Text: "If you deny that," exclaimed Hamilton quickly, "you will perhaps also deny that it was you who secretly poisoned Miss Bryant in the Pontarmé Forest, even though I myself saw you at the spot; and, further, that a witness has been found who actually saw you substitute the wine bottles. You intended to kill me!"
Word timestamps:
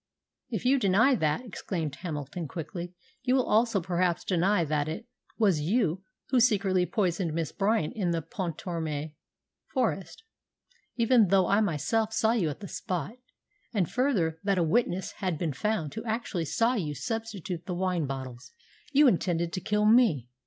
"If 0.49 0.65
you 0.65 0.79
deny 0.79 1.13
that," 1.13 1.45
exclaimed 1.45 1.93
Hamilton 1.97 2.47
quickly, 2.47 2.95
"you 3.21 3.35
will 3.35 3.45
perhaps 3.83 4.23
also 4.23 4.35
deny 4.35 4.65
that 4.65 4.87
it 4.87 5.05
was 5.37 5.61
you 5.61 6.01
who 6.29 6.39
secretly 6.39 6.87
poisoned 6.87 7.35
Miss 7.35 7.51
Bryant 7.51 7.93
in 7.95 8.09
the 8.09 8.23
Pontarmé 8.23 9.13
Forest, 9.71 10.23
even 10.95 11.27
though 11.27 11.45
I 11.45 11.61
myself 11.61 12.13
saw 12.13 12.31
you 12.31 12.49
at 12.49 12.61
the 12.61 12.67
spot; 12.67 13.17
and, 13.75 13.87
further, 13.87 14.39
that 14.43 14.57
a 14.57 14.63
witness 14.63 15.11
has 15.17 15.37
been 15.37 15.53
found 15.53 15.93
who 15.93 16.03
actually 16.03 16.45
saw 16.45 16.73
you 16.73 16.95
substitute 16.95 17.67
the 17.67 17.75
wine 17.75 18.07
bottles. 18.07 18.53
You 18.91 19.07
intended 19.07 19.53
to 19.53 19.61
kill 19.61 19.85
me!" 19.85 20.27